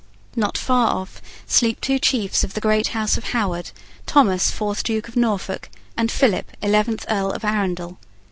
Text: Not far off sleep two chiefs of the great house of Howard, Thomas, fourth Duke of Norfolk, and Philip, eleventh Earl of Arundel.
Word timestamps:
Not 0.35 0.57
far 0.57 0.87
off 0.95 1.21
sleep 1.45 1.79
two 1.79 1.99
chiefs 1.99 2.43
of 2.43 2.55
the 2.55 2.59
great 2.59 2.87
house 2.87 3.17
of 3.17 3.23
Howard, 3.35 3.69
Thomas, 4.07 4.49
fourth 4.49 4.83
Duke 4.83 5.07
of 5.07 5.15
Norfolk, 5.15 5.69
and 5.95 6.11
Philip, 6.11 6.49
eleventh 6.59 7.05
Earl 7.07 7.29
of 7.33 7.45
Arundel. 7.45 7.99